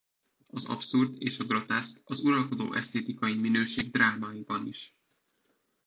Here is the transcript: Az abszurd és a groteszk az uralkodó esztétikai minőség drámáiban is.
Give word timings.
Az 0.47 0.65
abszurd 0.69 1.21
és 1.21 1.39
a 1.39 1.43
groteszk 1.45 2.09
az 2.09 2.19
uralkodó 2.19 2.73
esztétikai 2.73 3.35
minőség 3.35 3.91
drámáiban 3.91 4.67
is. 4.67 4.95